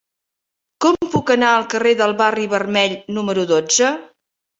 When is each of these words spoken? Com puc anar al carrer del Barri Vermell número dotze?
Com 0.85 0.95
puc 1.15 1.33
anar 1.35 1.51
al 1.57 1.67
carrer 1.73 1.91
del 1.99 2.15
Barri 2.21 2.47
Vermell 2.55 2.97
número 3.19 3.45
dotze? 3.53 3.93